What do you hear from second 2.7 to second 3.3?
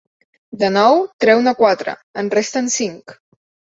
cinc.